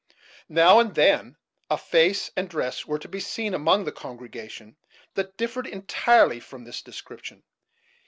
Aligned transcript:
Now 0.49 0.79
and 0.79 0.95
then 0.95 1.35
a 1.69 1.77
face 1.77 2.31
and 2.35 2.49
dress 2.49 2.87
were 2.87 2.97
to 2.97 3.07
be 3.07 3.19
seen 3.19 3.53
among 3.53 3.83
the 3.83 3.91
congregation, 3.91 4.75
that 5.13 5.37
differed 5.37 5.67
entirely 5.67 6.39
from 6.39 6.63
this 6.63 6.81
description. 6.81 7.43